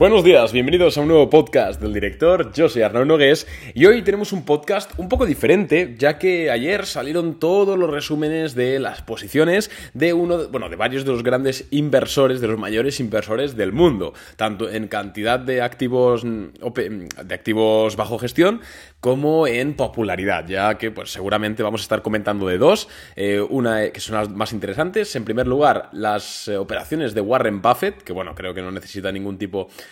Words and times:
Buenos 0.00 0.24
días, 0.24 0.54
bienvenidos 0.54 0.96
a 0.96 1.02
un 1.02 1.08
nuevo 1.08 1.28
podcast 1.28 1.78
del 1.78 1.92
director. 1.92 2.54
Yo 2.54 2.70
soy 2.70 2.80
Arnaud 2.80 3.04
Nogués 3.04 3.46
y 3.74 3.84
hoy 3.84 4.00
tenemos 4.00 4.32
un 4.32 4.46
podcast 4.46 4.98
un 4.98 5.10
poco 5.10 5.26
diferente, 5.26 5.94
ya 5.98 6.16
que 6.16 6.50
ayer 6.50 6.86
salieron 6.86 7.38
todos 7.38 7.78
los 7.78 7.90
resúmenes 7.90 8.54
de 8.54 8.78
las 8.78 9.02
posiciones 9.02 9.70
de 9.92 10.14
uno, 10.14 10.48
bueno, 10.48 10.70
de 10.70 10.76
varios 10.76 11.04
de 11.04 11.12
los 11.12 11.22
grandes 11.22 11.66
inversores, 11.70 12.40
de 12.40 12.48
los 12.48 12.58
mayores 12.58 12.98
inversores 12.98 13.56
del 13.56 13.72
mundo, 13.72 14.14
tanto 14.36 14.70
en 14.70 14.88
cantidad 14.88 15.38
de 15.38 15.60
activos 15.60 16.22
de 16.24 17.34
activos 17.34 17.94
bajo 17.96 18.18
gestión 18.18 18.62
como 19.00 19.46
en 19.46 19.74
popularidad, 19.74 20.46
ya 20.46 20.78
que 20.78 20.90
pues 20.90 21.10
seguramente 21.10 21.62
vamos 21.62 21.82
a 21.82 21.84
estar 21.84 22.00
comentando 22.00 22.46
de 22.46 22.56
dos, 22.56 22.88
eh, 23.16 23.38
una 23.40 23.90
que 23.90 24.00
son 24.00 24.16
las 24.16 24.30
más 24.30 24.54
interesantes. 24.54 25.14
En 25.14 25.26
primer 25.26 25.46
lugar, 25.46 25.90
las 25.92 26.48
eh, 26.48 26.56
operaciones 26.56 27.12
de 27.12 27.20
Warren 27.20 27.60
Buffett, 27.60 28.02
que 28.02 28.14
bueno, 28.14 28.34
creo 28.34 28.54
que 28.54 28.62
no 28.62 28.70
necesita 28.70 29.12
ningún 29.12 29.36
tipo 29.36 29.68
de, 29.68 29.89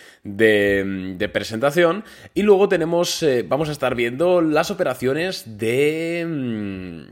presentación. 1.32 2.04
Y 2.34 2.42
luego 2.42 2.68
tenemos, 2.68 3.22
eh, 3.22 3.44
vamos 3.46 3.68
a 3.68 3.72
estar 3.72 3.94
viendo 3.94 4.40
las 4.42 4.70
operaciones 4.70 5.58
de... 5.58 7.08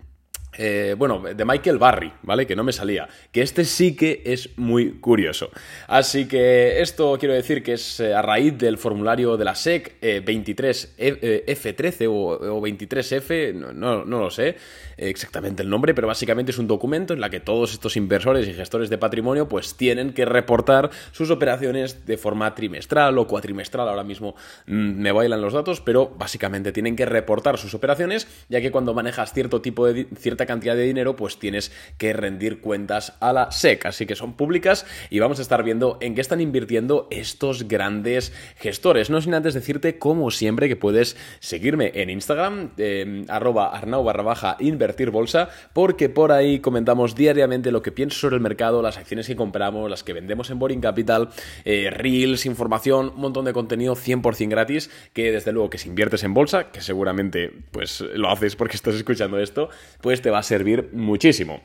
Eh, 0.57 0.95
bueno, 0.97 1.21
de 1.21 1.45
Michael 1.45 1.79
Barry, 1.79 2.13
¿vale? 2.23 2.47
Que 2.47 2.57
no 2.57 2.65
me 2.65 2.73
salía. 2.73 3.09
Que 3.31 3.43
este 3.43 3.65
sí 3.65 3.95
que 3.95 4.23
es 4.25 4.57
muy 4.57 4.93
curioso. 5.01 5.51
Así 5.87 6.27
que 6.27 6.81
esto 6.81 7.17
quiero 7.19 7.35
decir 7.35 7.63
que 7.63 7.75
es 7.75 8.01
eh, 8.01 8.15
a 8.15 8.23
raíz 8.23 8.57
del 8.57 8.79
formulario 8.79 9.37
de 9.37 9.45
la 9.45 9.55
SEC 9.55 10.01
23F13 10.01 11.97
e, 12.01 12.07
o, 12.07 12.61
23F, 12.61 13.55
no, 13.55 14.05
no, 14.05 14.21
lo 14.21 14.31
sé 14.31 14.57
exactamente 14.99 15.63
el 15.63 15.69
nombre, 15.69 15.95
pero 15.95 16.07
básicamente 16.07 16.53
es 16.53 16.59
un 16.59 16.67
documento 16.67 17.13
en 17.13 17.21
la 17.21 17.29
que 17.29 17.39
todos 17.41 17.75
estos 17.75 17.99
inversores 17.99 18.49
y 18.49 18.55
gestores 18.55 18.89
de 18.89 18.97
patrimonio 18.97 19.47
pues 19.47 19.77
tienen 19.77 20.15
que 20.15 20.25
reportar 20.25 20.91
sus 21.13 21.31
operaciones 21.31 22.07
de 22.07 22.17
forma 22.17 22.55
trimestral 22.55 23.19
o 23.19 23.27
cuatrimestral. 23.27 23.89
Ahora 23.89 24.05
mismo 24.05 24.35
mm, 24.67 24.73
me 24.73 25.13
bailan 25.13 25.43
los 25.43 25.53
datos, 25.53 25.83
pero 25.83 26.15
básicamente 26.17 26.73
tienen 26.73 26.97
que 26.97 27.05
reportar 27.05 27.59
sus 27.59 27.75
operaciones, 27.75 28.27
ya 28.49 28.61
que 28.61 28.71
cuando 28.71 28.95
manejas 28.95 29.35
cierto 29.35 29.61
tipo 29.61 29.87
de 29.87 30.07
cierta 30.19 30.46
cantidad 30.47 30.77
de 30.77 30.85
dinero, 30.85 31.17
pues 31.17 31.39
tienes 31.39 31.73
que 31.99 32.13
rendir 32.13 32.61
cuentas 32.61 33.15
a 33.21 33.33
la 33.33 33.51
SEC. 33.51 33.87
Así 33.87 34.07
que 34.07 34.17
son 34.17 34.35
públicas 34.35 34.87
y 35.11 35.19
vamos 35.19 35.39
a 35.39 35.43
estar 35.43 35.63
viendo 35.63 35.99
en 36.01 36.15
qué 36.15 36.21
están 36.21 36.41
invirtiendo 36.41 37.09
estos 37.11 37.69
grandes 37.69 38.33
gestores. 38.57 39.11
No 39.11 39.21
sin 39.21 39.35
antes 39.35 39.55
decirte, 39.55 39.99
como 39.99 40.31
siempre, 40.31 40.69
que 40.69 40.77
puedes 40.77 41.17
seguirme 41.41 41.93
en 41.95 42.11
Instagram, 42.11 42.71
eh, 42.79 43.25
arroba 43.29 43.77
arnau 43.77 44.05
barra 44.05 44.23
baja 44.23 44.57
invertir 44.61 45.11
bolsa, 45.11 45.49
porque 45.73 46.09
por 46.09 46.33
ahí 46.33 46.61
comentamos 46.61 47.15
diariamente 47.15 47.71
lo 47.71 47.83
que 47.83 47.93
pienso 47.93 48.19
sobre 48.19 48.37
el 48.37 48.43
mercado, 48.43 48.83
las 48.83 48.97
acciones 48.97 49.27
que 49.27 49.37
compramos, 49.37 49.91
las 49.91 50.03
que 50.03 50.13
vendemos 50.13 50.51
en 50.51 50.59
Boring 50.59 50.81
Capital, 50.81 51.29
eh, 51.65 51.91
reels, 51.91 52.47
información, 52.47 53.13
un 53.15 53.21
montón 53.21 53.45
de 53.45 53.53
contenido 53.53 53.95
100% 53.95 54.49
gratis, 54.49 54.91
que 55.13 55.33
desde 55.33 55.53
luego 55.53 55.71
que 55.71 55.79
si 55.79 55.89
inviertes 55.89 56.25
en 56.25 56.35
bolsa, 56.35 56.71
que 56.71 56.81
seguramente 56.81 57.53
pues 57.71 58.01
lo 58.01 58.31
haces 58.31 58.57
porque 58.57 58.77
estás 58.77 58.95
escuchando 58.95 59.39
esto, 59.39 59.69
pues 60.01 60.23
te 60.23 60.31
va 60.31 60.36
a 60.39 60.43
servir 60.43 60.91
muchísimo. 60.93 61.61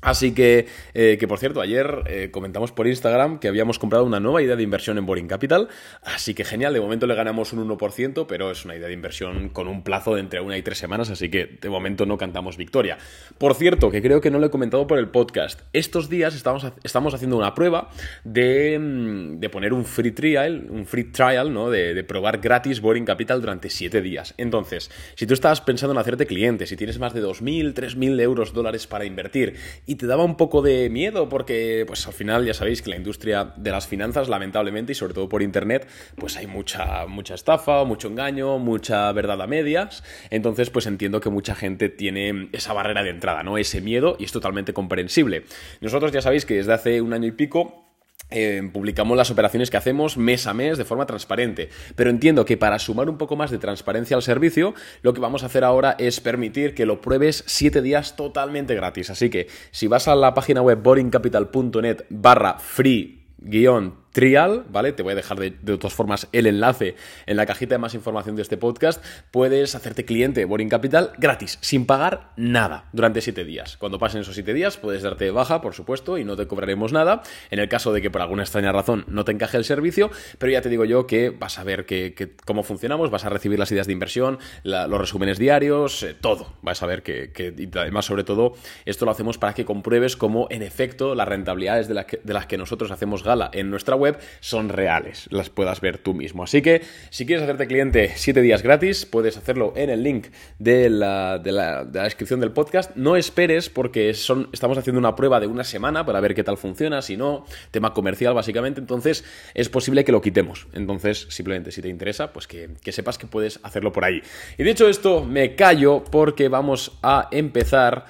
Así 0.00 0.32
que, 0.32 0.66
eh, 0.94 1.16
que 1.18 1.26
por 1.26 1.38
cierto, 1.38 1.60
ayer 1.60 2.04
eh, 2.06 2.30
comentamos 2.30 2.70
por 2.70 2.86
Instagram 2.86 3.40
que 3.40 3.48
habíamos 3.48 3.80
comprado 3.80 4.04
una 4.04 4.20
nueva 4.20 4.40
idea 4.42 4.54
de 4.54 4.62
inversión 4.62 4.96
en 4.96 5.06
Boring 5.06 5.26
Capital, 5.26 5.68
así 6.02 6.34
que 6.34 6.44
genial, 6.44 6.72
de 6.72 6.80
momento 6.80 7.06
le 7.06 7.16
ganamos 7.16 7.52
un 7.52 7.68
1%, 7.68 8.26
pero 8.28 8.50
es 8.52 8.64
una 8.64 8.76
idea 8.76 8.86
de 8.86 8.94
inversión 8.94 9.48
con 9.48 9.66
un 9.66 9.82
plazo 9.82 10.14
de 10.14 10.20
entre 10.20 10.40
una 10.40 10.56
y 10.56 10.62
tres 10.62 10.78
semanas, 10.78 11.10
así 11.10 11.30
que 11.30 11.58
de 11.60 11.68
momento 11.68 12.06
no 12.06 12.16
cantamos 12.16 12.56
victoria. 12.56 12.98
Por 13.38 13.54
cierto, 13.54 13.90
que 13.90 14.00
creo 14.00 14.20
que 14.20 14.30
no 14.30 14.38
lo 14.38 14.46
he 14.46 14.50
comentado 14.50 14.86
por 14.86 14.98
el 14.98 15.08
podcast, 15.08 15.62
estos 15.72 16.08
días 16.08 16.34
estamos, 16.36 16.64
estamos 16.84 17.12
haciendo 17.12 17.36
una 17.36 17.54
prueba 17.54 17.90
de, 18.22 18.78
mm, 18.78 19.40
de, 19.40 19.48
poner 19.48 19.72
un 19.72 19.84
free 19.84 20.12
trial, 20.12 20.68
un 20.70 20.86
free 20.86 21.04
trial, 21.04 21.52
¿no? 21.52 21.70
De, 21.70 22.04
probar 22.04 22.38
gratis 22.38 22.80
Boring 22.80 23.04
Capital 23.04 23.40
durante 23.40 23.68
7 23.68 24.00
días. 24.00 24.32
Entonces, 24.38 24.90
si 25.16 25.26
tú 25.26 25.34
estás 25.34 25.60
pensando 25.60 25.92
en 25.92 25.98
hacerte 25.98 26.26
cliente, 26.26 26.66
si 26.66 26.76
tienes 26.76 26.98
más 26.98 27.12
de 27.12 27.22
2.000, 27.22 27.74
3.000 27.74 28.20
euros 28.20 28.52
dólares 28.52 28.86
para 28.86 29.04
invertir 29.04 29.56
y 29.88 29.96
te 29.96 30.06
daba 30.06 30.22
un 30.22 30.36
poco 30.36 30.60
de 30.60 30.90
miedo 30.90 31.30
porque, 31.30 31.84
pues 31.86 32.06
al 32.06 32.12
final 32.12 32.44
ya 32.44 32.52
sabéis 32.52 32.82
que 32.82 32.90
la 32.90 32.96
industria 32.96 33.54
de 33.56 33.70
las 33.70 33.86
finanzas, 33.86 34.28
lamentablemente, 34.28 34.92
y 34.92 34.94
sobre 34.94 35.14
todo 35.14 35.30
por 35.30 35.42
Internet, 35.42 35.88
pues 36.14 36.36
hay 36.36 36.46
mucha, 36.46 37.06
mucha 37.06 37.34
estafa, 37.34 37.84
mucho 37.84 38.08
engaño, 38.08 38.58
mucha 38.58 39.10
verdad 39.12 39.40
a 39.40 39.46
medias. 39.46 40.04
Entonces, 40.28 40.68
pues 40.68 40.86
entiendo 40.86 41.22
que 41.22 41.30
mucha 41.30 41.54
gente 41.54 41.88
tiene 41.88 42.50
esa 42.52 42.74
barrera 42.74 43.02
de 43.02 43.08
entrada, 43.08 43.42
¿no? 43.42 43.56
Ese 43.56 43.80
miedo 43.80 44.16
y 44.18 44.24
es 44.24 44.32
totalmente 44.32 44.74
comprensible. 44.74 45.44
Nosotros 45.80 46.12
ya 46.12 46.20
sabéis 46.20 46.44
que 46.44 46.56
desde 46.56 46.74
hace 46.74 47.00
un 47.00 47.14
año 47.14 47.26
y 47.26 47.32
pico 47.32 47.87
eh, 48.30 48.68
publicamos 48.72 49.16
las 49.16 49.30
operaciones 49.30 49.70
que 49.70 49.76
hacemos 49.76 50.16
mes 50.16 50.46
a 50.46 50.54
mes 50.54 50.78
de 50.78 50.84
forma 50.84 51.06
transparente. 51.06 51.70
Pero 51.94 52.10
entiendo 52.10 52.44
que 52.44 52.56
para 52.56 52.78
sumar 52.78 53.08
un 53.08 53.18
poco 53.18 53.36
más 53.36 53.50
de 53.50 53.58
transparencia 53.58 54.16
al 54.16 54.22
servicio, 54.22 54.74
lo 55.02 55.14
que 55.14 55.20
vamos 55.20 55.42
a 55.42 55.46
hacer 55.46 55.64
ahora 55.64 55.96
es 55.98 56.20
permitir 56.20 56.74
que 56.74 56.86
lo 56.86 57.00
pruebes 57.00 57.44
7 57.46 57.82
días 57.82 58.16
totalmente 58.16 58.74
gratis. 58.74 59.10
Así 59.10 59.30
que 59.30 59.48
si 59.70 59.86
vas 59.86 60.08
a 60.08 60.14
la 60.14 60.34
página 60.34 60.62
web 60.62 60.82
boringcapital.net 60.82 62.04
barra 62.10 62.58
free 62.58 63.24
guion 63.38 63.94
trial, 64.18 64.64
¿vale? 64.68 64.90
Te 64.90 65.04
voy 65.04 65.12
a 65.12 65.14
dejar 65.14 65.38
de, 65.38 65.52
todas 65.52 65.94
formas 65.94 66.26
el 66.32 66.48
enlace 66.48 66.96
en 67.26 67.36
la 67.36 67.46
cajita 67.46 67.76
de 67.76 67.78
más 67.78 67.94
información 67.94 68.34
de 68.34 68.42
este 68.42 68.56
podcast. 68.56 69.00
Puedes 69.30 69.76
hacerte 69.76 70.04
cliente 70.04 70.40
de 70.40 70.44
Boring 70.44 70.68
Capital 70.68 71.12
gratis, 71.18 71.56
sin 71.60 71.86
pagar 71.86 72.32
nada, 72.36 72.86
durante 72.92 73.20
7 73.20 73.44
días. 73.44 73.76
Cuando 73.76 74.00
pasen 74.00 74.22
esos 74.22 74.34
7 74.34 74.54
días, 74.54 74.76
puedes 74.76 75.04
darte 75.04 75.26
de 75.26 75.30
baja, 75.30 75.60
por 75.60 75.72
supuesto, 75.72 76.18
y 76.18 76.24
no 76.24 76.34
te 76.34 76.48
cobraremos 76.48 76.92
nada. 76.92 77.22
En 77.52 77.60
el 77.60 77.68
caso 77.68 77.92
de 77.92 78.02
que 78.02 78.10
por 78.10 78.20
alguna 78.20 78.42
extraña 78.42 78.72
razón 78.72 79.04
no 79.06 79.24
te 79.24 79.30
encaje 79.30 79.56
el 79.56 79.64
servicio, 79.64 80.10
pero 80.38 80.50
ya 80.50 80.62
te 80.62 80.68
digo 80.68 80.84
yo 80.84 81.06
que 81.06 81.30
vas 81.30 81.60
a 81.60 81.62
ver 81.62 81.86
que, 81.86 82.34
cómo 82.44 82.64
funcionamos, 82.64 83.12
vas 83.12 83.24
a 83.24 83.28
recibir 83.28 83.56
las 83.56 83.70
ideas 83.70 83.86
de 83.86 83.92
inversión, 83.92 84.40
los 84.64 85.00
resúmenes 85.00 85.38
diarios, 85.38 86.02
eh, 86.02 86.16
todo. 86.20 86.54
Vas 86.62 86.82
a 86.82 86.86
ver 86.86 87.04
que, 87.04 87.30
y 87.56 87.78
además, 87.78 88.06
sobre 88.06 88.24
todo, 88.24 88.54
esto 88.84 89.04
lo 89.04 89.12
hacemos 89.12 89.38
para 89.38 89.54
que 89.54 89.64
compruebes 89.64 90.16
cómo, 90.16 90.48
en 90.50 90.62
efecto, 90.64 91.14
las 91.14 91.28
rentabilidades 91.28 91.86
de, 91.86 92.04
de 92.24 92.34
las 92.34 92.46
que 92.46 92.58
nosotros 92.58 92.90
hacemos 92.90 93.22
gala 93.22 93.48
en 93.52 93.70
nuestra 93.70 93.94
web 93.94 94.07
son 94.40 94.68
reales, 94.68 95.26
las 95.30 95.50
puedas 95.50 95.80
ver 95.80 95.98
tú 95.98 96.14
mismo. 96.14 96.44
Así 96.44 96.62
que 96.62 96.82
si 97.10 97.26
quieres 97.26 97.42
hacerte 97.42 97.66
cliente 97.66 98.12
7 98.14 98.40
días 98.42 98.62
gratis, 98.62 99.06
puedes 99.06 99.36
hacerlo 99.36 99.72
en 99.76 99.90
el 99.90 100.02
link 100.02 100.28
de 100.58 100.90
la, 100.90 101.38
descripción 101.38 102.40
del 102.40 102.52
podcast. 102.52 102.94
No 102.96 103.16
esperes 103.16 103.68
porque 103.68 104.14
son, 104.14 104.48
estamos 104.52 104.78
haciendo 104.78 104.98
una 104.98 105.16
prueba 105.16 105.40
de 105.40 105.46
una 105.46 105.64
semana 105.64 106.04
para 106.04 106.20
ver 106.20 106.34
qué 106.34 106.44
tal 106.44 106.56
funciona, 106.56 107.02
si 107.02 107.16
no, 107.16 107.44
tema 107.70 107.94
comercial 107.94 108.34
básicamente, 108.34 108.80
entonces 108.80 109.24
es 109.54 109.68
posible 109.68 110.04
que 110.04 110.12
lo 110.12 110.20
quitemos. 110.20 110.66
Entonces, 110.72 111.26
simplemente 111.30 111.72
si 111.72 111.82
te 111.82 111.88
interesa, 111.88 112.32
pues 112.32 112.46
que, 112.46 112.68
sepas 112.92 113.18
que 113.18 113.26
puedes 113.26 113.60
hacerlo 113.62 113.92
por 113.92 114.04
ahí. 114.04 114.22
Y 114.56 114.62
dicho 114.62 114.88
esto, 114.88 115.24
me 115.24 115.54
callo 115.54 116.04
porque 116.04 116.48
vamos 116.48 116.98
a 117.02 117.28
empezar... 117.30 118.06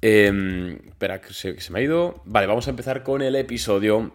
Em, 0.00 0.76
espera, 0.86 1.20
que 1.20 1.32
se, 1.34 1.56
me 1.72 1.80
ha 1.80 1.82
ido. 1.82 2.22
Vale, 2.24 2.46
vamos 2.46 2.68
a 2.68 2.70
empezar 2.70 3.02
con 3.02 3.20
el 3.20 3.34
episodio 3.34 4.12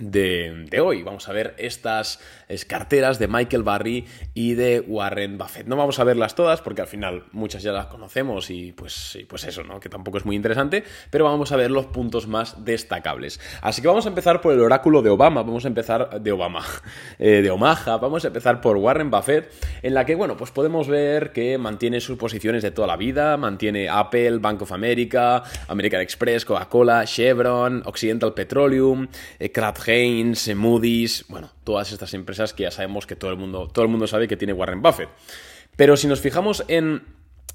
de, 0.00 0.80
hoy. 0.82 1.02
Vamos 1.02 1.28
a 1.28 1.32
ver 1.32 1.54
estas 1.58 2.20
carteras 2.66 3.18
de 3.18 3.28
Michael 3.28 3.62
Barry 3.62 4.06
y 4.34 4.54
de 4.54 4.80
Warren 4.80 5.38
Buffett. 5.38 5.66
No 5.66 5.76
vamos 5.76 5.98
a 5.98 6.04
verlas 6.04 6.34
todas 6.34 6.60
porque 6.60 6.80
al 6.80 6.88
final 6.88 7.24
muchas 7.32 7.62
ya 7.62 7.72
las 7.72 7.86
conocemos 7.86 8.50
y 8.50 8.72
pues, 8.72 9.18
pues 9.28 9.44
eso, 9.44 9.62
¿no? 9.62 9.78
Que 9.78 9.88
tampoco 9.88 10.18
es 10.18 10.24
muy 10.24 10.36
interesante, 10.36 10.84
pero 11.10 11.24
vamos 11.24 11.52
a 11.52 11.56
ver 11.56 11.70
los 11.70 11.86
puntos 11.86 12.26
más 12.26 12.64
destacables. 12.64 13.40
Así 13.62 13.82
que 13.82 13.88
vamos 13.88 14.06
a 14.06 14.08
empezar 14.08 14.40
por 14.40 14.52
el 14.52 14.60
oráculo 14.60 15.02
de 15.02 15.10
Obama, 15.10 15.42
vamos 15.42 15.64
a 15.64 15.68
empezar 15.68 16.20
de 16.20 16.32
Obama, 16.32 16.64
eh, 17.18 17.42
de 17.42 17.50
Omaha, 17.50 17.98
vamos 17.98 18.24
a 18.24 18.28
empezar 18.28 18.60
por 18.60 18.76
Warren 18.76 19.10
Buffett, 19.10 19.52
en 19.82 19.94
la 19.94 20.04
que, 20.04 20.14
bueno, 20.14 20.36
pues 20.36 20.50
podemos 20.50 20.88
ver 20.88 21.32
que 21.32 21.58
mantiene 21.58 22.00
sus 22.00 22.16
posiciones 22.16 22.62
de 22.62 22.70
toda 22.70 22.88
la 22.88 22.96
vida, 22.96 23.36
mantiene 23.36 23.88
Apple, 23.88 24.38
Bank 24.38 24.62
of 24.62 24.72
America, 24.72 25.42
American 25.68 26.00
Express, 26.00 26.44
Coca-Cola, 26.44 27.04
Chevron, 27.04 27.82
Occidental 27.86 28.34
Petroleum, 28.34 29.08
eh, 29.38 29.50
Haynes, 29.90 30.54
Moody's, 30.54 31.24
bueno, 31.28 31.50
todas 31.64 31.92
estas 31.92 32.14
empresas 32.14 32.52
que 32.52 32.64
ya 32.64 32.70
sabemos 32.70 33.06
que 33.06 33.16
todo 33.16 33.30
el 33.30 33.36
mundo, 33.36 33.68
todo 33.72 33.84
el 33.84 33.90
mundo 33.90 34.06
sabe 34.06 34.28
que 34.28 34.36
tiene 34.36 34.52
Warren 34.52 34.82
Buffett. 34.82 35.08
Pero 35.76 35.96
si 35.96 36.06
nos 36.06 36.20
fijamos 36.20 36.64
en 36.68 37.02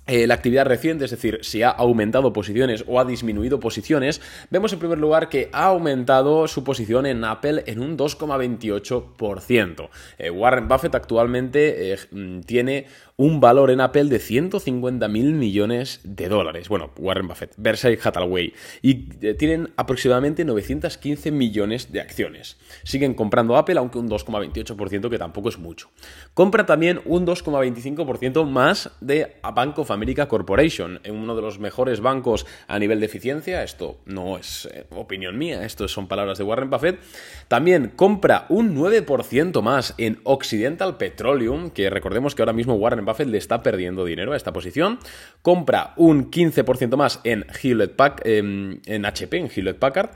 eh, 0.07 0.27
la 0.27 0.35
actividad 0.35 0.67
reciente, 0.67 1.05
es 1.05 1.11
decir, 1.11 1.39
si 1.41 1.63
ha 1.63 1.69
aumentado 1.71 2.31
posiciones 2.31 2.83
o 2.87 2.99
ha 2.99 3.05
disminuido 3.05 3.59
posiciones, 3.59 4.21
vemos 4.51 4.71
en 4.71 4.77
primer 4.77 4.99
lugar 4.99 5.29
que 5.29 5.49
ha 5.51 5.65
aumentado 5.65 6.47
su 6.47 6.63
posición 6.63 7.07
en 7.07 7.23
Apple 7.23 7.63
en 7.65 7.79
un 7.79 7.97
2,28%. 7.97 9.89
Eh, 10.19 10.29
Warren 10.29 10.67
Buffett 10.67 10.93
actualmente 10.93 11.93
eh, 11.93 11.97
mm, 12.11 12.41
tiene 12.41 12.85
un 13.17 13.39
valor 13.39 13.71
en 13.71 13.79
Apple 13.79 14.05
de 14.05 14.19
150 14.19 15.07
mil 15.07 15.33
millones 15.33 16.01
de 16.03 16.27
dólares. 16.27 16.67
Bueno, 16.67 16.91
Warren 16.97 17.27
Buffett, 17.27 17.53
Berkshire 17.55 17.97
Hathaway. 18.03 18.53
Y 18.81 18.95
tienen 19.35 19.71
aproximadamente 19.77 20.43
915 20.43 21.31
millones 21.31 21.93
de 21.93 22.01
acciones. 22.01 22.57
Siguen 22.83 23.13
comprando 23.13 23.55
Apple, 23.55 23.77
aunque 23.77 23.99
un 23.99 24.09
2,28%, 24.09 25.09
que 25.09 25.17
tampoco 25.17 25.47
es 25.47 25.57
mucho. 25.57 25.89
Compra 26.33 26.65
también 26.65 26.99
un 27.05 27.25
2,25% 27.25 28.45
más 28.45 28.91
de 28.99 29.37
Banco 29.55 29.84
of 29.85 29.91
America 29.91 30.27
Corporation, 30.27 30.99
uno 31.09 31.35
de 31.35 31.41
los 31.41 31.59
mejores 31.59 32.01
bancos 32.01 32.45
a 32.67 32.79
nivel 32.79 32.99
de 32.99 33.05
eficiencia. 33.05 33.63
Esto 33.63 33.99
no 34.05 34.37
es 34.37 34.67
eh, 34.71 34.85
opinión 34.89 35.37
mía, 35.37 35.63
esto 35.63 35.87
son 35.87 36.07
palabras 36.07 36.37
de 36.37 36.43
Warren 36.43 36.69
Buffett. 36.69 36.99
También 37.47 37.93
compra 37.95 38.47
un 38.49 38.75
9% 38.75 39.61
más 39.61 39.93
en 39.97 40.19
Occidental 40.23 40.97
Petroleum, 40.97 41.69
que 41.69 41.89
recordemos 41.89 42.33
que 42.33 42.41
ahora 42.41 42.53
mismo 42.53 42.73
Warren 42.73 43.05
Buffett 43.05 43.27
le 43.27 43.37
está 43.37 43.61
perdiendo 43.61 44.05
dinero 44.05 44.33
a 44.33 44.37
esta 44.37 44.51
posición. 44.51 44.99
Compra 45.41 45.93
un 45.97 46.31
15% 46.31 46.97
más 46.97 47.21
en 47.23 47.45
Hewlett 47.61 47.95
Packard, 47.95 48.27
em, 48.27 48.79
en 48.85 49.05
HP, 49.05 49.37
en 49.37 49.49
Hewlett 49.53 49.77
Packard. 49.77 50.09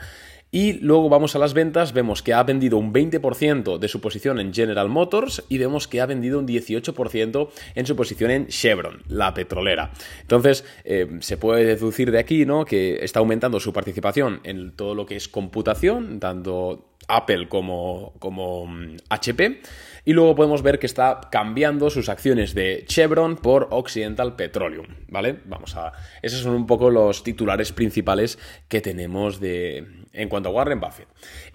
Y 0.51 0.73
luego 0.73 1.09
vamos 1.09 1.35
a 1.35 1.39
las 1.39 1.53
ventas, 1.53 1.93
vemos 1.93 2.23
que 2.23 2.33
ha 2.33 2.41
vendido 2.41 2.77
un 2.77 2.91
20% 2.91 3.77
de 3.77 3.87
su 3.87 4.01
posición 4.01 4.39
en 4.39 4.51
General 4.51 4.89
Motors 4.89 5.43
y 5.47 5.59
vemos 5.59 5.87
que 5.87 6.01
ha 6.01 6.07
vendido 6.07 6.39
un 6.39 6.47
18% 6.47 7.49
en 7.75 7.85
su 7.85 7.95
posición 7.95 8.31
en 8.31 8.47
Chevron, 8.47 9.03
la 9.07 9.33
petrolera. 9.35 9.91
Entonces, 10.21 10.65
eh, 10.85 11.07
se 11.19 11.37
puede 11.37 11.65
deducir 11.65 12.11
de 12.11 12.17
aquí 12.17 12.47
¿no? 12.47 12.65
que 12.65 13.03
está 13.03 13.19
aumentando 13.19 13.59
su 13.59 13.71
participación 13.73 14.39
en 14.43 14.71
todo 14.71 14.95
lo 14.95 15.05
que 15.05 15.17
es 15.17 15.27
computación, 15.27 16.19
tanto 16.19 16.89
Apple 17.09 17.49
como, 17.49 18.13
como 18.19 18.67
HP. 19.09 19.49
Mm, 19.49 19.55
y 20.05 20.13
luego 20.13 20.35
podemos 20.35 20.63
ver 20.63 20.79
que 20.79 20.85
está 20.85 21.19
cambiando 21.31 21.89
sus 21.89 22.09
acciones 22.09 22.53
de 22.55 22.83
Chevron 22.87 23.35
por 23.35 23.67
Occidental 23.71 24.35
Petroleum, 24.35 24.87
¿vale? 25.07 25.39
Vamos 25.45 25.75
a... 25.75 25.91
Esos 26.21 26.39
son 26.39 26.55
un 26.55 26.65
poco 26.65 26.89
los 26.89 27.23
titulares 27.23 27.73
principales 27.73 28.39
que 28.67 28.81
tenemos 28.81 29.39
de, 29.39 29.85
en 30.13 30.29
cuanto 30.29 30.49
a 30.49 30.51
Warren 30.51 30.79
Buffett. 30.79 31.07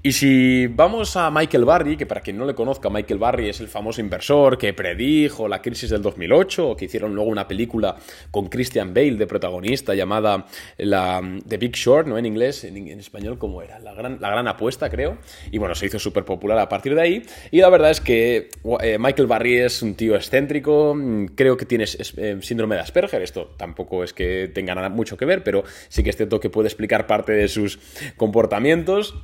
Y 0.03 0.13
si 0.13 0.67
vamos 0.67 1.17
a 1.17 1.31
Michael 1.31 1.65
Barry, 1.65 1.97
que 1.97 2.07
para 2.07 2.21
quien 2.21 2.37
no 2.37 2.45
le 2.45 2.55
conozca, 2.55 2.91
Michael 2.91 3.19
Barry 3.19 3.49
es 3.49 3.61
el 3.61 3.69
famoso 3.69 4.01
inversor 4.01 4.59
que 4.59 4.73
predijo 4.73 5.49
la 5.49 5.61
crisis 5.61 5.91
del 5.91 6.03
2008, 6.03 6.71
o 6.71 6.77
que 6.77 6.85
hicieron 6.85 7.15
luego 7.15 7.31
una 7.31 7.49
película 7.49 7.97
con 8.31 8.49
Christian 8.49 8.93
Bale 8.95 9.17
de 9.17 9.27
protagonista 9.27 9.95
llamada 9.95 10.47
la, 10.79 11.23
The 11.49 11.57
Big 11.57 11.75
Short, 11.75 12.07
¿no? 12.07 12.19
En 12.19 12.27
inglés, 12.27 12.65
en, 12.65 12.87
español, 13.01 13.39
¿cómo 13.39 13.63
era? 13.63 13.79
La 13.79 13.95
gran, 13.95 14.19
la 14.21 14.31
gran 14.31 14.47
apuesta, 14.47 14.91
creo. 14.91 15.19
Y 15.51 15.59
bueno, 15.59 15.75
se 15.75 15.87
hizo 15.87 15.99
súper 15.99 16.25
popular 16.25 16.59
a 16.59 16.69
partir 16.69 16.95
de 16.95 17.03
ahí. 17.03 17.23
Y 17.51 17.61
la 17.61 17.69
verdad 17.69 17.91
es 17.91 18.01
que 18.01 18.49
eh, 18.81 18.99
Michael 18.99 19.27
Barry 19.27 19.59
es 19.59 19.83
un 19.83 19.95
tío 19.95 20.17
excéntrico, 20.17 20.97
creo 21.35 21.57
que 21.57 21.67
tiene 21.67 21.85
eh, 21.85 22.39
síndrome 22.41 22.77
de 22.77 22.81
Asperger, 22.83 23.23
esto 23.23 23.55
tampoco 23.57 24.05
es 24.05 24.13
que 24.13 24.51
tenga 24.53 24.75
nada 24.75 24.89
mucho 24.89 25.17
que 25.17 25.25
ver, 25.25 25.43
pero 25.43 25.65
sí 25.89 26.03
que 26.03 26.11
es 26.11 26.17
cierto 26.17 26.41
que 26.41 26.51
puede 26.51 26.69
explicar 26.69 27.07
parte 27.07 27.33
de 27.33 27.49
sus 27.49 27.79
comportamientos 28.17 29.15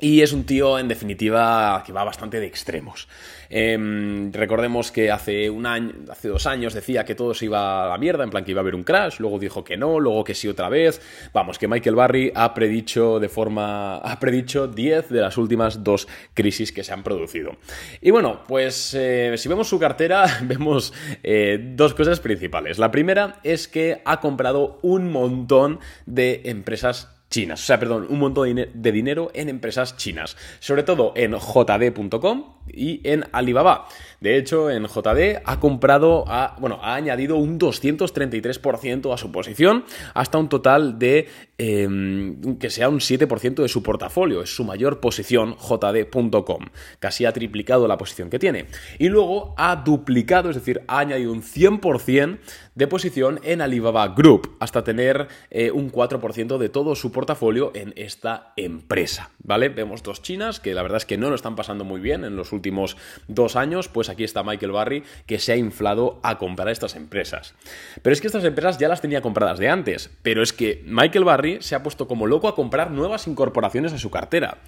y 0.00 0.22
es 0.22 0.32
un 0.32 0.44
tío, 0.44 0.78
en 0.78 0.88
definitiva, 0.88 1.82
que 1.86 1.92
va 1.92 2.04
bastante 2.04 2.40
de 2.40 2.46
extremos. 2.46 3.08
Em, 3.48 4.32
recordemos 4.32 4.90
que 4.90 5.10
hace 5.10 5.48
un 5.48 5.66
año, 5.66 5.92
hace 6.10 6.28
dos 6.28 6.46
años 6.46 6.74
decía 6.74 7.04
que 7.04 7.14
todo 7.14 7.32
se 7.32 7.44
iba 7.44 7.84
a 7.84 7.88
la 7.88 7.96
mierda, 7.98 8.24
en 8.24 8.30
plan 8.30 8.44
que 8.44 8.50
iba 8.50 8.60
a 8.60 8.62
haber 8.62 8.74
un 8.74 8.82
crash, 8.82 9.20
luego 9.20 9.38
dijo 9.38 9.62
que 9.62 9.76
no, 9.76 10.00
luego 10.00 10.24
que 10.24 10.34
sí 10.34 10.48
otra 10.48 10.68
vez. 10.68 11.00
Vamos, 11.32 11.58
que 11.58 11.68
Michael 11.68 11.94
Barry 11.94 12.32
ha 12.34 12.52
predicho 12.54 13.20
de 13.20 13.28
forma. 13.28 13.96
ha 14.04 14.18
predicho 14.18 14.66
10 14.66 15.10
de 15.10 15.20
las 15.20 15.38
últimas 15.38 15.84
dos 15.84 16.08
crisis 16.34 16.72
que 16.72 16.82
se 16.82 16.92
han 16.92 17.04
producido. 17.04 17.52
Y 18.00 18.10
bueno, 18.10 18.42
pues 18.48 18.94
eh, 18.94 19.34
si 19.36 19.48
vemos 19.48 19.68
su 19.68 19.78
cartera, 19.78 20.26
vemos 20.42 20.92
eh, 21.22 21.58
dos 21.76 21.94
cosas 21.94 22.18
principales. 22.18 22.78
La 22.78 22.90
primera 22.90 23.36
es 23.44 23.68
que 23.68 24.02
ha 24.04 24.20
comprado 24.20 24.80
un 24.82 25.12
montón 25.12 25.78
de 26.06 26.42
empresas 26.46 27.13
chinas. 27.30 27.62
O 27.62 27.66
sea, 27.66 27.78
perdón, 27.78 28.06
un 28.08 28.18
montón 28.18 28.54
de 28.72 28.92
dinero 28.92 29.30
en 29.34 29.48
empresas 29.48 29.96
chinas. 29.96 30.36
Sobre 30.60 30.82
todo 30.82 31.12
en 31.16 31.32
jd.com 31.32 32.54
y 32.66 33.00
en 33.04 33.24
Alibaba. 33.32 33.86
De 34.20 34.38
hecho, 34.38 34.70
en 34.70 34.86
JD 34.86 35.42
ha 35.44 35.60
comprado, 35.60 36.24
bueno, 36.58 36.78
ha 36.82 36.94
añadido 36.94 37.36
un 37.36 37.58
233% 37.58 39.12
a 39.12 39.18
su 39.18 39.30
posición 39.30 39.84
hasta 40.14 40.38
un 40.38 40.48
total 40.48 40.98
de 40.98 41.28
em, 41.58 42.58
que 42.58 42.70
sea 42.70 42.88
un 42.88 43.00
7% 43.00 43.62
de 43.62 43.68
su 43.68 43.82
portafolio. 43.82 44.42
Es 44.42 44.54
su 44.54 44.64
mayor 44.64 45.00
posición 45.00 45.56
jd.com. 45.56 46.64
Casi 47.00 47.26
ha 47.26 47.32
triplicado 47.32 47.86
la 47.86 47.98
posición 47.98 48.30
que 48.30 48.38
tiene. 48.38 48.66
Y 48.98 49.08
luego 49.08 49.54
ha 49.58 49.76
duplicado, 49.76 50.48
es 50.50 50.56
decir, 50.56 50.82
ha 50.88 51.00
añadido 51.00 51.32
un 51.32 51.42
100% 51.42 52.38
de 52.74 52.86
posición 52.86 53.40
en 53.42 53.60
Alibaba 53.60 54.08
Group 54.08 54.56
hasta 54.58 54.84
tener 54.84 55.28
eh, 55.50 55.70
un 55.70 55.92
4% 55.92 56.58
de 56.58 56.68
todo 56.68 56.94
su 56.94 57.12
portafolio 57.12 57.72
en 57.74 57.92
esta 57.96 58.52
empresa. 58.56 59.30
¿Vale? 59.42 59.68
Vemos 59.68 60.02
dos 60.02 60.22
chinas 60.22 60.60
que 60.60 60.74
la 60.74 60.82
verdad 60.82 60.96
es 60.96 61.06
que 61.06 61.18
no 61.18 61.28
lo 61.28 61.34
están 61.34 61.56
pasando 61.56 61.84
muy 61.84 62.00
bien 62.00 62.24
en 62.24 62.36
los 62.36 62.52
últimos 62.54 62.96
dos 63.28 63.56
años, 63.56 63.88
pues 63.88 64.08
aquí 64.08 64.24
está 64.24 64.42
Michael 64.42 64.72
Barry 64.72 65.02
que 65.26 65.38
se 65.38 65.52
ha 65.52 65.56
inflado 65.56 66.18
a 66.22 66.38
comprar 66.38 66.68
estas 66.68 66.96
empresas. 66.96 67.54
Pero 68.02 68.14
es 68.14 68.20
que 68.20 68.28
estas 68.28 68.44
empresas 68.44 68.78
ya 68.78 68.88
las 68.88 69.00
tenía 69.00 69.20
compradas 69.20 69.58
de 69.58 69.68
antes, 69.68 70.10
pero 70.22 70.42
es 70.42 70.52
que 70.52 70.82
Michael 70.86 71.24
Barry 71.24 71.58
se 71.60 71.74
ha 71.74 71.82
puesto 71.82 72.08
como 72.08 72.26
loco 72.26 72.48
a 72.48 72.54
comprar 72.54 72.90
nuevas 72.90 73.26
incorporaciones 73.26 73.92
a 73.92 73.98
su 73.98 74.10
cartera. 74.10 74.58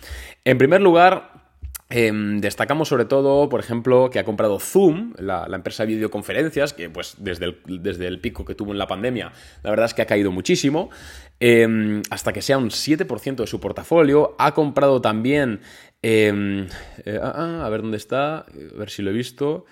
En 0.44 0.58
primer 0.58 0.80
lugar, 0.82 1.46
Em, 1.88 2.40
destacamos 2.40 2.88
sobre 2.88 3.04
todo, 3.04 3.48
por 3.48 3.60
ejemplo, 3.60 4.10
que 4.10 4.18
ha 4.18 4.24
comprado 4.24 4.58
Zoom, 4.58 5.12
la, 5.18 5.46
empresa 5.52 5.84
de 5.84 5.94
videoconferencias, 5.94 6.72
que 6.72 6.90
pues 6.90 7.14
desde 7.18 7.44
el, 7.44 7.58
desde 7.64 8.08
el, 8.08 8.18
pico 8.18 8.44
que 8.44 8.56
tuvo 8.56 8.72
en 8.72 8.78
la 8.78 8.88
pandemia, 8.88 9.30
la 9.62 9.70
verdad 9.70 9.86
es 9.86 9.94
que 9.94 10.02
ha 10.02 10.06
caído 10.06 10.32
muchísimo, 10.32 10.90
em, 11.38 12.02
hasta 12.10 12.32
que 12.32 12.42
sea 12.42 12.58
un 12.58 12.70
7% 12.70 13.36
de 13.36 13.46
su 13.46 13.60
portafolio. 13.60 14.34
Ha 14.38 14.52
comprado 14.52 15.00
también, 15.00 15.60
em, 16.06 16.68
eh, 17.04 17.18
ah, 17.20 17.34
ah, 17.34 17.66
a 17.66 17.68
ver 17.68 17.82
dónde 17.82 17.96
está, 17.96 18.38
a 18.38 18.78
ver 18.78 18.90
si 18.90 19.02
lo 19.02 19.10
he 19.10 19.12
visto. 19.12 19.66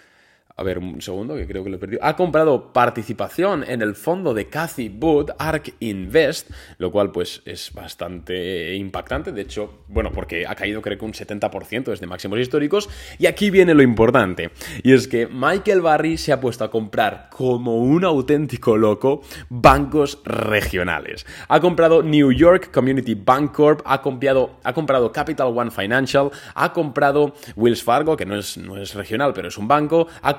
A 0.56 0.62
ver, 0.62 0.78
un 0.78 1.02
segundo, 1.02 1.34
que 1.34 1.48
creo 1.48 1.64
que 1.64 1.70
lo 1.70 1.76
he 1.76 1.80
perdido. 1.80 2.00
Ha 2.04 2.14
comprado 2.14 2.72
participación 2.72 3.64
en 3.66 3.82
el 3.82 3.96
fondo 3.96 4.34
de 4.34 4.48
Cathy 4.48 4.88
Wood, 4.88 5.30
ARK 5.36 5.74
Invest, 5.80 6.48
lo 6.78 6.92
cual 6.92 7.10
pues 7.10 7.42
es 7.44 7.72
bastante 7.72 8.72
impactante. 8.76 9.32
De 9.32 9.42
hecho, 9.42 9.80
bueno, 9.88 10.12
porque 10.12 10.46
ha 10.46 10.54
caído 10.54 10.80
creo 10.80 10.96
que 10.96 11.04
un 11.04 11.12
70% 11.12 11.86
desde 11.86 12.06
máximos 12.06 12.38
históricos. 12.38 12.88
Y 13.18 13.26
aquí 13.26 13.50
viene 13.50 13.74
lo 13.74 13.82
importante. 13.82 14.52
Y 14.84 14.92
es 14.92 15.08
que 15.08 15.26
Michael 15.26 15.80
Barry 15.80 16.16
se 16.16 16.30
ha 16.30 16.40
puesto 16.40 16.62
a 16.62 16.70
comprar 16.70 17.30
como 17.32 17.78
un 17.78 18.04
auténtico 18.04 18.76
loco 18.76 19.22
bancos 19.48 20.20
regionales. 20.24 21.26
Ha 21.48 21.58
comprado 21.58 22.04
New 22.04 22.30
York 22.30 22.70
Community 22.72 23.16
Bank 23.16 23.50
Corp, 23.50 23.80
ha 23.84 24.00
comprado, 24.00 24.60
ha 24.62 24.72
comprado 24.72 25.10
Capital 25.10 25.48
One 25.48 25.72
Financial, 25.72 26.30
ha 26.54 26.72
comprado 26.72 27.34
Wells 27.56 27.82
Fargo, 27.82 28.16
que 28.16 28.24
no 28.24 28.36
es, 28.36 28.56
no 28.56 28.76
es 28.76 28.94
regional, 28.94 29.32
pero 29.34 29.48
es 29.48 29.58
un 29.58 29.66
banco, 29.66 30.06
ha 30.22 30.36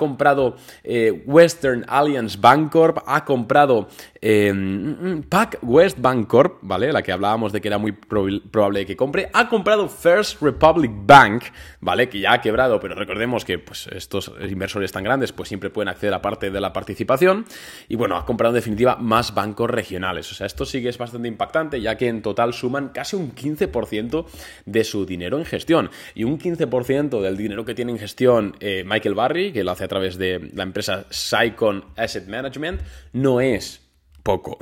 eh, 0.84 1.24
Western 1.26 1.86
Alliance 1.88 2.38
Bancorp, 2.40 3.00
ha 3.06 3.26
comprado 3.26 3.88
eh, 4.22 5.22
Pac 5.30 5.60
West 5.62 6.00
Bancorp, 6.00 6.60
¿vale? 6.62 6.92
La 6.92 7.02
que 7.02 7.12
hablábamos 7.12 7.52
de 7.52 7.62
que 7.62 7.68
era 7.68 7.78
muy 7.78 7.92
probable 7.92 8.86
que 8.86 8.96
compre, 8.96 9.30
ha 9.34 9.48
comprado 9.48 9.88
First 9.88 10.42
Republic 10.42 10.92
Bank, 10.96 11.44
¿vale? 11.80 12.10
Que 12.10 12.20
ya 12.20 12.34
ha 12.34 12.42
quebrado, 12.42 12.80
pero 12.80 12.96
recordemos 12.96 13.46
que 13.46 13.60
pues, 13.60 13.88
estos 13.88 14.32
inversores 14.50 14.92
tan 14.92 15.04
grandes 15.04 15.32
pues 15.32 15.50
siempre 15.50 15.70
pueden 15.70 15.90
acceder 15.90 16.14
a 16.14 16.22
parte 16.22 16.50
de 16.50 16.60
la 16.60 16.74
participación 16.74 17.46
y 17.88 17.96
bueno, 17.96 18.18
ha 18.18 18.26
comprado 18.26 18.54
en 18.54 18.62
definitiva 18.62 18.96
más 18.96 19.34
bancos 19.34 19.70
regionales. 19.70 20.32
O 20.32 20.36
sea, 20.36 20.48
esto 20.48 20.66
sí 20.66 20.82
que 20.82 20.90
es 20.90 20.98
bastante 20.98 21.28
impactante 21.28 21.80
ya 21.82 21.96
que 21.96 22.08
en 22.08 22.22
total 22.22 22.54
suman 22.54 22.90
casi 22.90 23.16
un 23.16 23.34
15% 23.34 24.26
de 24.66 24.84
su 24.84 25.06
dinero 25.06 25.38
en 25.38 25.46
gestión 25.46 25.90
y 26.14 26.24
un 26.24 26.40
15% 26.40 27.22
del 27.22 27.38
dinero 27.38 27.66
que 27.66 27.76
tiene 27.76 27.92
en 27.92 28.00
gestión 28.00 28.56
eh, 28.60 28.84
Michael 28.86 29.16
Barry, 29.16 29.52
que 29.52 29.64
lo 29.64 29.72
hace 29.72 29.86
a 29.86 29.88
través 29.96 30.18
de 30.18 30.52
la 30.54 30.64
empresa 30.64 31.06
Sycon 31.10 31.86
Asset 31.96 32.28
Management, 32.28 32.82
no 33.14 33.40
es 33.40 33.82
poco. 34.24 34.58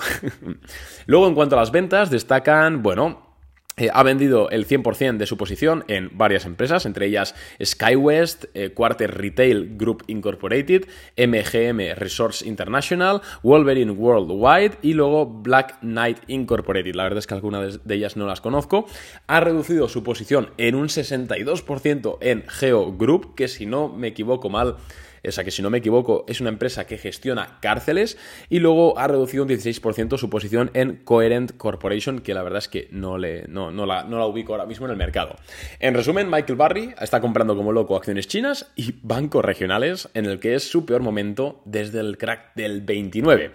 Luego, 1.07 1.27
en 1.27 1.33
cuanto 1.33 1.55
a 1.55 1.59
las 1.59 1.71
ventas, 1.71 2.11
destacan, 2.11 2.83
bueno, 2.83 3.33
eh, 3.75 3.89
ha 3.91 4.03
vendido 4.03 4.51
el 4.51 4.67
100% 4.67 5.17
de 5.17 5.25
su 5.25 5.35
posición 5.35 5.83
en 5.87 6.15
varias 6.15 6.45
empresas, 6.45 6.85
entre 6.85 7.07
ellas 7.07 7.33
SkyWest, 7.63 8.45
eh, 8.53 8.69
Quarter 8.69 9.17
Retail 9.17 9.75
Group 9.75 10.03
Incorporated, 10.05 10.85
MGM 11.17 11.95
Resorts 11.95 12.43
International, 12.43 13.23
Wolverine 13.41 13.93
Worldwide 13.93 14.77
y 14.83 14.93
luego 14.93 15.25
Black 15.25 15.79
Knight 15.79 16.19
Incorporated. 16.27 16.93
La 16.93 17.03
verdad 17.03 17.17
es 17.17 17.25
que 17.25 17.33
algunas 17.33 17.83
de 17.83 17.95
ellas 17.95 18.15
no 18.15 18.27
las 18.27 18.41
conozco. 18.41 18.85
Ha 19.25 19.39
reducido 19.39 19.89
su 19.89 20.03
posición 20.03 20.51
en 20.57 20.75
un 20.75 20.89
62% 20.89 22.19
en 22.21 22.43
Geo 22.47 22.95
Group, 22.95 23.33
que 23.33 23.47
si 23.47 23.65
no 23.65 23.89
me 23.89 24.09
equivoco 24.09 24.51
mal, 24.51 24.77
o 25.27 25.31
sea 25.31 25.43
que 25.43 25.51
si 25.51 25.61
no 25.61 25.69
me 25.69 25.79
equivoco 25.79 26.25
es 26.27 26.41
una 26.41 26.49
empresa 26.49 26.85
que 26.85 26.97
gestiona 26.97 27.57
cárceles 27.61 28.17
y 28.49 28.59
luego 28.59 28.97
ha 28.97 29.07
reducido 29.07 29.43
un 29.43 29.49
16% 29.49 30.17
su 30.17 30.29
posición 30.29 30.71
en 30.73 30.97
Coherent 30.97 31.55
Corporation, 31.57 32.19
que 32.19 32.33
la 32.33 32.43
verdad 32.43 32.59
es 32.59 32.67
que 32.67 32.87
no, 32.91 33.17
le, 33.17 33.45
no, 33.47 33.71
la, 33.85 34.03
no 34.03 34.17
la 34.17 34.25
ubico 34.25 34.53
ahora 34.53 34.65
mismo 34.65 34.85
en 34.85 34.91
el 34.91 34.97
mercado. 34.97 35.35
En 35.79 35.93
resumen, 35.93 36.29
Michael 36.29 36.57
Barry 36.57 36.95
está 36.99 37.21
comprando 37.21 37.55
como 37.55 37.71
loco 37.71 37.95
acciones 37.95 38.27
chinas 38.27 38.71
y 38.75 38.95
bancos 39.01 39.43
regionales 39.43 40.09
en 40.13 40.25
el 40.25 40.39
que 40.39 40.55
es 40.55 40.69
su 40.69 40.85
peor 40.85 41.01
momento 41.01 41.61
desde 41.65 41.99
el 41.99 42.17
crack 42.17 42.53
del 42.55 42.81
29. 42.81 43.51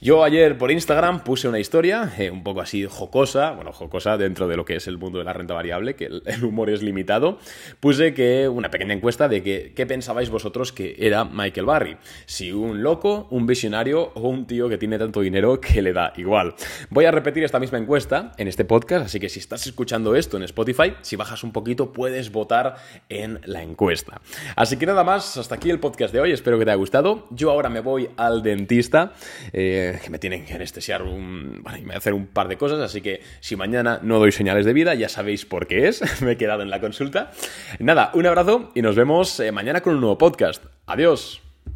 Yo 0.00 0.24
ayer 0.24 0.56
por 0.56 0.70
Instagram 0.70 1.24
puse 1.24 1.46
una 1.48 1.58
historia 1.58 2.10
eh, 2.18 2.30
un 2.30 2.42
poco 2.42 2.62
así 2.62 2.86
jocosa, 2.88 3.50
bueno, 3.52 3.72
jocosa 3.72 4.16
dentro 4.16 4.48
de 4.48 4.56
lo 4.56 4.64
que 4.64 4.76
es 4.76 4.86
el 4.86 4.96
mundo 4.96 5.18
de 5.18 5.24
la 5.24 5.32
renta 5.32 5.54
variable, 5.54 5.94
que 5.94 6.06
el, 6.06 6.44
humor 6.44 6.70
es 6.70 6.82
limitado. 6.82 7.38
Puse 7.80 8.14
que 8.14 8.48
una 8.48 8.70
pequeña 8.70 8.94
encuesta 8.94 9.28
de 9.28 9.42
que 9.42 9.72
qué 9.74 9.86
pensabais 9.86 10.30
vosotros 10.30 10.72
que 10.72 10.96
Michael 11.24 11.66
Barry. 11.66 11.96
Si 12.26 12.52
un 12.52 12.82
loco, 12.82 13.26
un 13.30 13.46
visionario 13.46 14.12
o 14.14 14.28
un 14.28 14.46
tío 14.46 14.68
que 14.68 14.78
tiene 14.78 14.98
tanto 14.98 15.20
dinero 15.20 15.60
que 15.60 15.82
le 15.82 15.92
da 15.92 16.12
igual. 16.16 16.54
Voy 16.88 17.04
a 17.04 17.10
repetir 17.10 17.44
esta 17.44 17.60
misma 17.60 17.78
encuesta 17.78 18.32
en 18.36 18.48
este 18.48 18.64
podcast, 18.64 19.06
así 19.06 19.20
que 19.20 19.28
si 19.28 19.38
estás 19.38 19.66
escuchando 19.66 20.14
esto 20.14 20.36
en 20.36 20.44
Spotify, 20.44 20.94
si 21.02 21.16
bajas 21.16 21.44
un 21.44 21.52
poquito 21.52 21.92
puedes 21.92 22.32
votar 22.32 22.76
en 23.08 23.40
la 23.44 23.62
encuesta. 23.62 24.20
Así 24.56 24.76
que 24.76 24.86
nada 24.86 25.04
más, 25.04 25.36
hasta 25.36 25.54
aquí 25.54 25.70
el 25.70 25.80
podcast 25.80 26.12
de 26.12 26.20
hoy, 26.20 26.32
espero 26.32 26.58
que 26.58 26.64
te 26.64 26.70
haya 26.70 26.78
gustado. 26.78 27.26
Yo 27.30 27.50
ahora 27.50 27.68
me 27.68 27.80
voy 27.80 28.08
al 28.16 28.42
dentista, 28.42 29.12
eh, 29.52 29.98
que 30.02 30.10
me 30.10 30.18
tienen 30.18 30.44
que 30.44 30.54
anestesiar 30.54 31.02
un... 31.02 31.60
Bueno, 31.62 31.78
y 31.78 31.82
me 31.82 31.94
hacer 31.94 32.14
un 32.14 32.26
par 32.26 32.48
de 32.48 32.56
cosas, 32.56 32.80
así 32.80 33.00
que 33.00 33.20
si 33.40 33.56
mañana 33.56 34.00
no 34.02 34.18
doy 34.18 34.32
señales 34.32 34.64
de 34.64 34.72
vida, 34.72 34.94
ya 34.94 35.08
sabéis 35.08 35.44
por 35.44 35.66
qué 35.66 35.88
es, 35.88 36.22
me 36.22 36.32
he 36.32 36.36
quedado 36.36 36.62
en 36.62 36.70
la 36.70 36.80
consulta. 36.80 37.30
Nada, 37.78 38.10
un 38.14 38.26
abrazo 38.26 38.70
y 38.74 38.82
nos 38.82 38.96
vemos 38.96 39.38
eh, 39.40 39.52
mañana 39.52 39.80
con 39.80 39.94
un 39.94 40.00
nuevo 40.00 40.18
podcast. 40.18 40.64
Adiós. 40.90 41.40